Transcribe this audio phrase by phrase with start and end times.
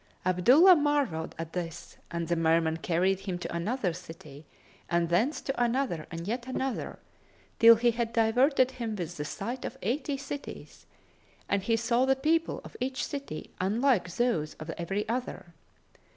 [0.25, 4.47] Abdullah marvelled at this and the Merman carried him to another city
[4.89, 6.97] and thence to another and yet another,
[7.59, 10.87] till he had diverted him with the sight of eighty cities,
[11.47, 15.53] and he saw the people of each city unlike those of every other.